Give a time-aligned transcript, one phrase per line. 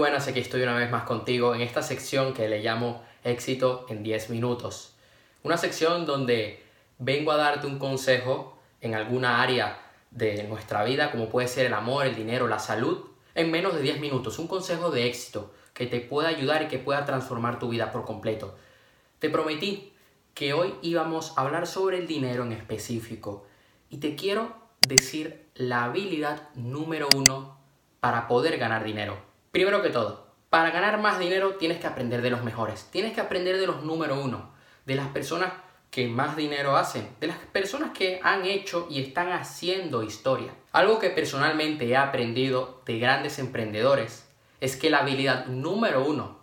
[0.00, 4.02] buenas, aquí estoy una vez más contigo en esta sección que le llamo éxito en
[4.02, 4.94] 10 minutos.
[5.42, 6.64] Una sección donde
[6.96, 9.78] vengo a darte un consejo en alguna área
[10.10, 13.82] de nuestra vida, como puede ser el amor, el dinero, la salud, en menos de
[13.82, 14.38] 10 minutos.
[14.38, 18.06] Un consejo de éxito que te pueda ayudar y que pueda transformar tu vida por
[18.06, 18.56] completo.
[19.18, 19.92] Te prometí
[20.32, 23.44] que hoy íbamos a hablar sobre el dinero en específico
[23.90, 27.58] y te quiero decir la habilidad número uno
[28.00, 29.29] para poder ganar dinero.
[29.52, 33.20] Primero que todo, para ganar más dinero tienes que aprender de los mejores, tienes que
[33.20, 34.52] aprender de los número uno,
[34.86, 35.52] de las personas
[35.90, 40.54] que más dinero hacen, de las personas que han hecho y están haciendo historia.
[40.70, 46.38] Algo que personalmente he aprendido de grandes emprendedores es que la habilidad número uno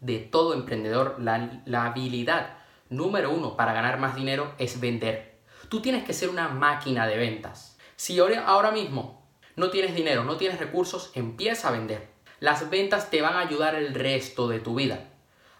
[0.00, 2.58] de todo emprendedor, la, habilidad
[2.90, 5.38] número uno para ganar más dinero es vender.
[5.70, 7.78] Tú tienes que ser una máquina de ventas.
[7.96, 9.26] Si ahora mismo
[9.56, 12.13] no tienes dinero, no tienes recursos, empieza a vender.
[12.44, 15.08] Las ventas te van a ayudar el resto de tu vida.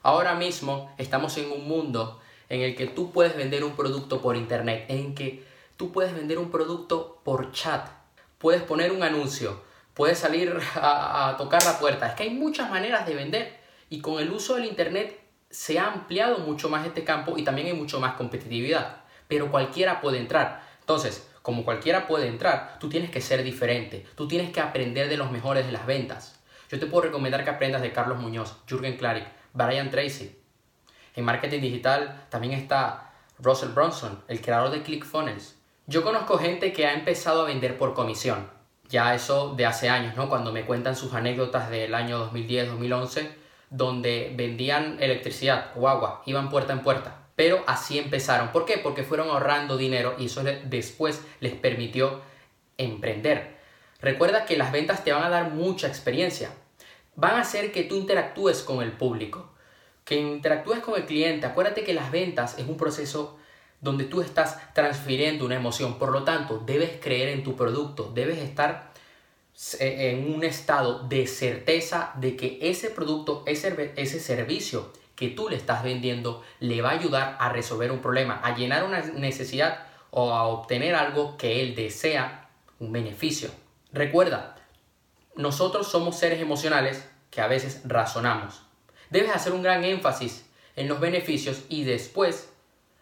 [0.03, 4.37] Ahora mismo estamos en un mundo en el que tú puedes vender un producto por
[4.37, 5.43] internet, en que
[5.79, 7.89] tú puedes vender un producto por chat,
[8.37, 9.63] puedes poner un anuncio,
[9.95, 12.09] puedes salir a, tocar la puerta.
[12.09, 15.19] Es que hay muchas maneras de vender y con el uso del internet
[15.49, 19.05] se ha ampliado mucho más este campo y también hay mucho más competitividad.
[19.27, 20.63] Pero cualquiera puede entrar.
[20.81, 25.17] Entonces, como cualquiera puede entrar, tú tienes que ser diferente, tú tienes que aprender de
[25.17, 26.44] los mejores de las ventas.
[26.71, 30.39] Yo te puedo recomendar que aprendas de Carlos Muñoz, Jürgen Klarik, Brian Tracy,
[31.17, 35.57] en marketing digital también está Russell Brunson, el creador de ClickFunnels.
[35.87, 38.51] Yo conozco gente que ha empezado a vender por comisión.
[38.89, 40.29] Ya eso de hace años, ¿no?
[40.29, 43.31] Cuando me cuentan sus anécdotas del año 2010-2011,
[43.71, 47.29] donde vendían electricidad o agua, iban puerta en puerta.
[47.37, 48.49] Pero así empezaron.
[48.49, 48.79] ¿Por qué?
[48.79, 52.23] Porque fueron ahorrando dinero y eso después les permitió
[52.77, 53.57] emprender.
[54.01, 56.51] Recuerda que las ventas te van a dar mucha experiencia.
[57.17, 59.55] Van a hacer que tú interactúes con el público
[60.05, 61.47] que interactúes con el cliente.
[61.47, 63.39] Acuérdate que las ventas es un proceso
[63.81, 65.99] donde tú estás transfiriendo una emoción.
[65.99, 68.93] Por lo tanto, debes creer en tu producto, debes estar
[69.79, 75.49] eh, en un estado de certeza de que ese producto, ese, ese servicio que tú
[75.49, 79.87] le estás vendiendo le va a ayudar a resolver un problema, a llenar una necesidad
[80.11, 82.49] o a obtener algo que él desea,
[82.81, 83.51] un beneficio.
[83.93, 84.54] Recuerda,
[85.37, 88.63] nosotros somos seres emocionales que a veces razonamos.
[89.11, 90.47] Debes hacer un gran énfasis
[90.77, 92.51] en los beneficios y después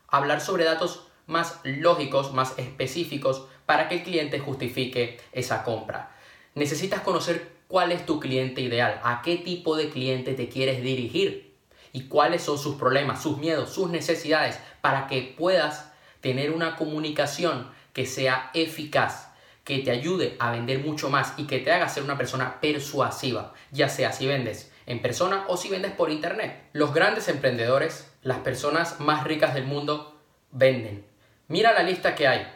[0.09, 6.15] hablar sobre datos más lógicos, más específicos para que el cliente justifique esa compra.
[6.55, 11.55] Necesitas conocer cuál es tu cliente ideal, a qué tipo de cliente te quieres dirigir
[11.93, 17.71] y cuáles son sus problemas, sus miedos, sus necesidades para que puedas tener una comunicación
[17.93, 19.32] que sea eficaz,
[19.65, 23.55] que te ayude a vender mucho más y que te haga ser una persona persuasiva,
[23.71, 26.69] ya sea si vendes en persona o si vendes por internet.
[26.73, 31.07] Los grandes emprendedores, las personas más ricas del mundo, venden.
[31.49, 32.47] Mira la lista que hay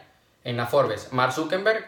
[0.43, 1.13] en la Forbes.
[1.13, 1.85] Mark Zuckerberg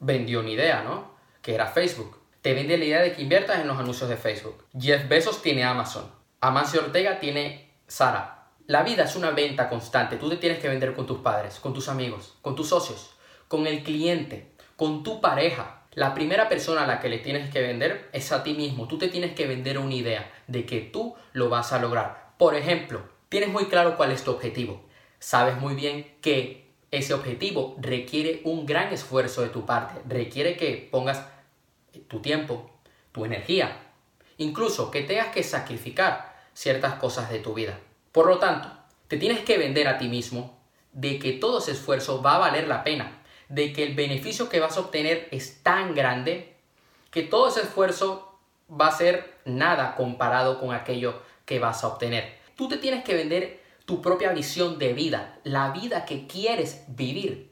[0.00, 1.14] vendió una idea, ¿no?
[1.42, 2.18] Que era Facebook.
[2.42, 4.64] Te vende la idea de que inviertas en los anuncios de Facebook.
[4.78, 6.10] Jeff Bezos tiene Amazon.
[6.40, 8.48] Amancio Ortega tiene Sara.
[8.66, 10.16] La vida es una venta constante.
[10.16, 13.14] Tú te tienes que vender con tus padres, con tus amigos, con tus socios,
[13.50, 14.46] con el cliente,
[14.76, 18.44] con tu pareja, la primera persona a la que le tienes que vender es a
[18.44, 18.86] ti mismo.
[18.86, 22.30] Tú te tienes que vender una idea de que tú lo vas a lograr.
[22.38, 24.84] Por ejemplo, tienes muy claro cuál es tu objetivo.
[25.18, 30.00] Sabes muy bien que ese objetivo requiere un gran esfuerzo de tu parte.
[30.06, 31.26] Requiere que pongas
[32.06, 32.70] tu tiempo,
[33.10, 33.82] tu energía,
[34.38, 37.80] incluso que tengas que sacrificar ciertas cosas de tu vida.
[38.12, 38.70] Por lo tanto,
[39.08, 40.56] te tienes que vender a ti mismo
[40.92, 43.19] de que todo ese esfuerzo va a valer la pena
[43.50, 46.54] de que el beneficio que vas a obtener es tan grande
[47.10, 48.38] que todo ese esfuerzo
[48.70, 52.38] va a ser nada comparado con aquello que vas a obtener.
[52.56, 57.50] Tú te tienes que vender tu propia visión de vida, la vida que quieres vivir.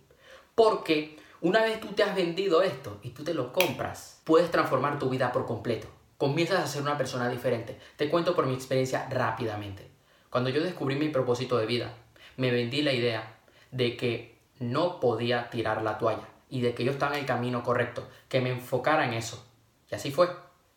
[0.55, 5.01] Porque una vez tú te has vendido esto y tú te lo compras, puedes transformar
[5.01, 5.89] tu vida por completo.
[6.17, 7.77] Comienzas a ser una persona diferente.
[7.97, 9.89] Te cuento por mi experiencia rápidamente.
[10.31, 11.93] Cuando yo descubrí mi propósito de vida,
[12.37, 13.37] me vendí la idea
[13.73, 17.63] de que no podía tirar la toalla y de que yo estaba en el camino
[17.63, 19.47] correcto, que me enfocara en eso.
[19.91, 20.29] Y así fue.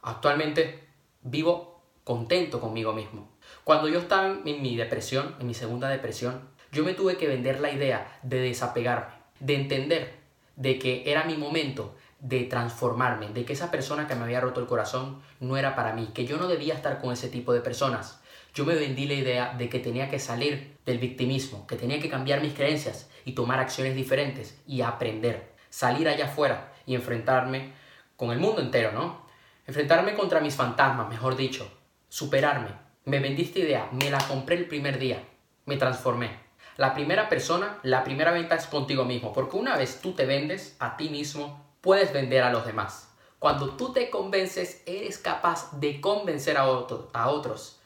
[0.01, 0.87] Actualmente
[1.21, 3.29] vivo contento conmigo mismo.
[3.63, 7.59] Cuando yo estaba en mi depresión, en mi segunda depresión, yo me tuve que vender
[7.59, 10.21] la idea de desapegarme, de entender
[10.55, 14.61] de que era mi momento de transformarme, de que esa persona que me había roto
[14.61, 17.61] el corazón no era para mí, que yo no debía estar con ese tipo de
[17.61, 18.20] personas.
[18.53, 22.09] Yo me vendí la idea de que tenía que salir del victimismo, que tenía que
[22.09, 27.73] cambiar mis creencias y tomar acciones diferentes y aprender, salir allá afuera y enfrentarme
[28.15, 29.21] con el mundo entero, ¿no?
[29.65, 31.71] enfrentarme contra mis fantasmas, mejor dicho,
[32.09, 32.69] superarme.
[33.05, 35.23] Me vendiste idea, me la compré el primer día,
[35.65, 36.39] me transformé.
[36.77, 40.75] La primera persona, la primera venta es contigo mismo, porque una vez tú te vendes
[40.79, 43.13] a ti mismo, puedes vender a los demás.
[43.39, 47.80] Cuando tú te convences, eres capaz de convencer a, a otros.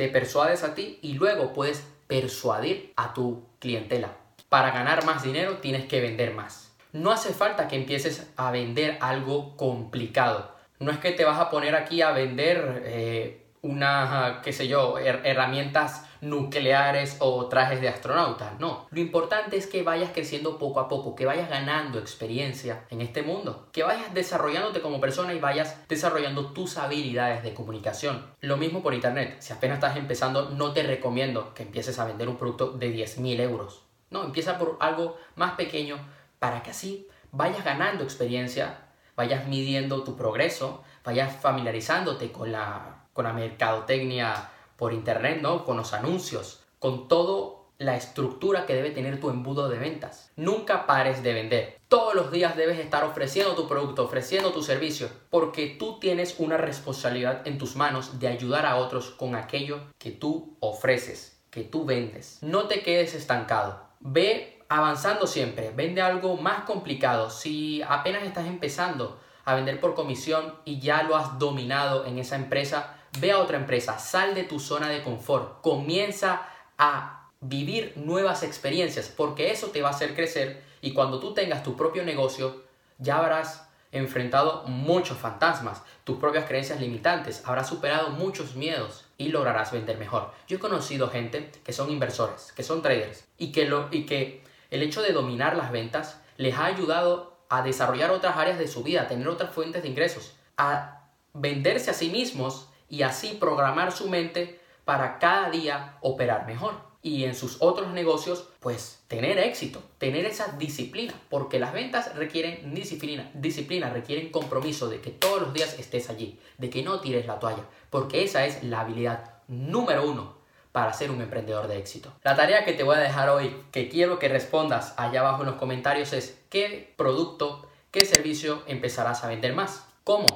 [0.00, 4.16] Te persuades a ti y luego puedes persuadir a tu clientela.
[4.48, 6.74] Para ganar más dinero tienes que vender más.
[6.94, 10.56] No hace falta que empieces a vender algo complicado.
[10.78, 14.96] No es que te vas a poner aquí a vender eh, una, qué sé yo,
[14.96, 18.58] herramientas nucleares o trajes de astronautas.
[18.58, 23.00] No, lo importante es que vayas creciendo poco a poco, que vayas ganando experiencia en
[23.00, 28.24] este mundo, que vayas desarrollándote como persona y vayas desarrollando tus habilidades de comunicación.
[28.40, 29.36] Lo mismo por internet.
[29.40, 33.40] Si apenas estás empezando, no te recomiendo que empieces a vender un producto de 10.000
[33.40, 33.82] euros.
[34.10, 35.98] No, empieza por algo más pequeño
[36.38, 38.78] para que así vayas ganando experiencia,
[39.16, 45.66] vayas midiendo tu progreso, vayas familiarizándote con la, con la mercadotecnia por internet, ¿no?
[45.66, 50.32] Con los anuncios, con todo la estructura que debe tener tu embudo de ventas.
[50.36, 51.78] Nunca pares de vender.
[51.88, 56.56] Todos los días debes estar ofreciendo tu producto, ofreciendo tu servicio, porque tú tienes una
[56.56, 61.84] responsabilidad en tus manos de ayudar a otros con aquello que tú ofreces, que tú
[61.84, 62.38] vendes.
[62.40, 63.82] No te quedes estancado.
[64.00, 67.28] Ve avanzando siempre, vende algo más complicado.
[67.28, 72.36] Si apenas estás empezando a vender por comisión y ya lo has dominado en esa
[72.36, 76.46] empresa, ve a otra empresa, sal de tu zona de confort, comienza
[76.78, 81.62] a vivir nuevas experiencias, porque eso te va a hacer crecer y cuando tú tengas
[81.62, 82.62] tu propio negocio,
[82.98, 89.72] ya habrás enfrentado muchos fantasmas, tus propias creencias limitantes, habrás superado muchos miedos y lograrás
[89.72, 90.32] vender mejor.
[90.46, 94.44] Yo he conocido gente que son inversores, que son traders y que, lo, y que
[94.70, 98.82] el hecho de dominar las ventas les ha ayudado a desarrollar otras áreas de su
[98.82, 101.02] vida, a tener otras fuentes de ingresos, a
[101.34, 106.88] venderse a sí mismos y así programar su mente para cada día operar mejor.
[107.02, 112.74] Y en sus otros negocios, pues tener éxito, tener esa disciplina, porque las ventas requieren
[112.74, 117.26] disciplina, disciplina, requieren compromiso de que todos los días estés allí, de que no tires
[117.26, 120.39] la toalla, porque esa es la habilidad número uno
[120.72, 122.12] para ser un emprendedor de éxito.
[122.22, 125.50] La tarea que te voy a dejar hoy, que quiero que respondas allá abajo en
[125.50, 129.86] los comentarios es ¿qué producto, qué servicio empezarás a vender más?
[130.04, 130.26] ¿Cómo?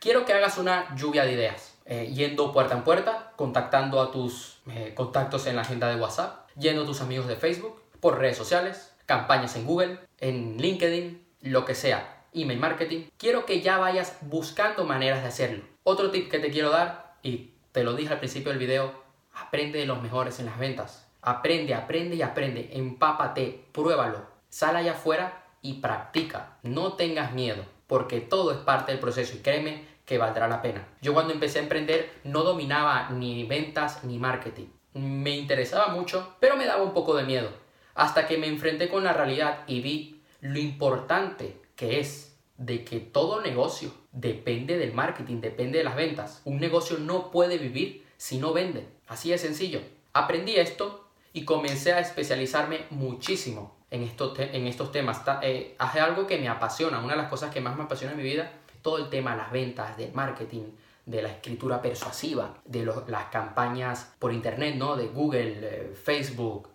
[0.00, 1.72] Quiero que hagas una lluvia de ideas.
[1.84, 6.48] Eh, yendo puerta en puerta, contactando a tus eh, contactos en la agenda de WhatsApp,
[6.56, 11.64] yendo a tus amigos de Facebook, por redes sociales, campañas en Google, en LinkedIn, lo
[11.64, 13.06] que sea, email marketing.
[13.18, 15.64] Quiero que ya vayas buscando maneras de hacerlo.
[15.82, 19.01] Otro tip que te quiero dar, y te lo dije al principio del video,
[19.34, 21.06] aprende de los mejores en las ventas.
[21.20, 22.70] Aprende, aprende y aprende.
[22.72, 24.26] Empápate, pruébalo.
[24.48, 26.56] Sal allá afuera y practica.
[26.62, 29.36] No tengas miedo, porque todo es parte del proceso.
[29.36, 30.86] Y créeme que valdrá la pena.
[31.00, 34.66] Yo cuando empecé a emprender no dominaba ni ventas ni marketing.
[34.94, 37.50] Me interesaba mucho, pero me daba un poco de miedo.
[37.94, 43.00] Hasta que me enfrenté con la realidad y vi lo importante que es de que
[43.00, 46.42] todo negocio depende del marketing, depende de las ventas.
[46.44, 48.86] Un negocio no puede vivir si no vende.
[49.08, 49.80] Así de sencillo.
[50.12, 55.22] Aprendí esto y comencé a especializarme muchísimo en estos, en estos temas.
[55.42, 57.00] Eh, hace algo que me apasiona.
[57.00, 59.38] Una de las cosas que más me apasiona en mi vida todo el tema de
[59.38, 60.66] las ventas, del marketing,
[61.04, 64.94] de la escritura persuasiva, de las campañas por internet, ¿no?
[64.94, 66.68] De Google, eh, Facebook.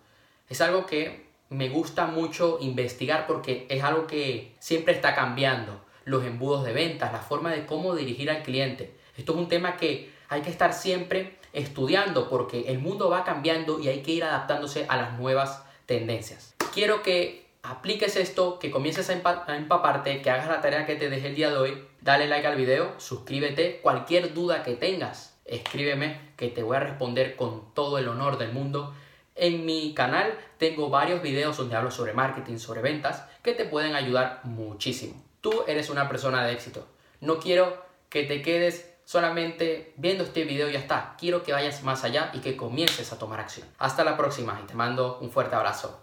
[0.49, 5.79] Es algo que me gusta mucho investigar porque es algo que siempre está cambiando.
[6.03, 8.97] Los embudos de ventas, la forma de cómo dirigir al cliente.
[9.15, 13.79] Esto es un tema que hay que estar siempre estudiando porque el mundo va cambiando
[13.79, 16.55] y hay que ir adaptándose a las nuevas tendencias.
[16.73, 19.13] Quiero que apliques esto, que comiences a,
[19.55, 22.55] empaparte, que hagas la tarea que te dejé el día de hoy, dale like al
[22.55, 28.07] video, suscríbete, cualquier duda que tengas, escríbeme que te voy a responder con todo el
[28.07, 28.93] honor del mundo.
[29.35, 33.95] En mi canal tengo varios videos donde hablo sobre marketing, sobre ventas, que te pueden
[33.95, 35.23] ayudar muchísimo.
[35.41, 36.87] Tú eres una persona de éxito.
[37.21, 41.15] No quiero que te quedes solamente viendo este video ya está.
[41.17, 43.65] Quiero que vayas más allá y que comiences a tomar acción.
[43.79, 46.01] Hasta la próxima y te mando un fuerte abrazo.